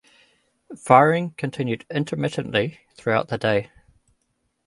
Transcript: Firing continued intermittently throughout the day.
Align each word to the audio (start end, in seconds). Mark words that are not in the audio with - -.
Firing 0.75 1.29
continued 1.37 1.85
intermittently 1.91 2.79
throughout 2.95 3.27
the 3.27 3.37
day. 3.37 3.69